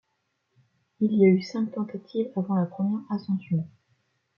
[0.99, 3.67] Il y a eu cinq tentatives avant la première ascension.